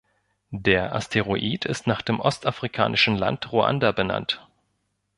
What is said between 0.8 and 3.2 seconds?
Asteroid ist nach dem ostafrikanischen